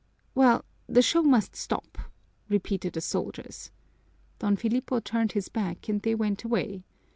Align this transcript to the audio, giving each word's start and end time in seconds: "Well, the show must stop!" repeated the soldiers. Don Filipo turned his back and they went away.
"Well, 0.33 0.65
the 0.87 1.03
show 1.03 1.21
must 1.21 1.55
stop!" 1.55 1.99
repeated 2.49 2.93
the 2.93 3.01
soldiers. 3.01 3.69
Don 4.39 4.55
Filipo 4.55 4.99
turned 4.99 5.33
his 5.33 5.47
back 5.47 5.87
and 5.87 6.01
they 6.01 6.15
went 6.15 6.43
away. 6.43 6.81